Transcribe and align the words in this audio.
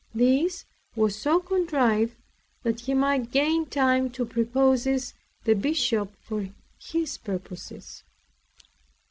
This 0.15 0.65
was 0.95 1.15
so 1.15 1.39
contrived, 1.39 2.15
that 2.63 2.79
he 2.79 2.95
might 2.95 3.29
gain 3.29 3.67
time 3.67 4.09
to 4.13 4.25
prepossess 4.25 5.13
the 5.43 5.53
Bishop 5.53 6.15
for 6.23 6.47
his 6.79 7.19
purposes. 7.19 8.03